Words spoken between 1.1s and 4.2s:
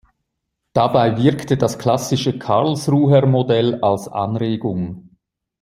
wirkte das klassische Karlsruher Modell als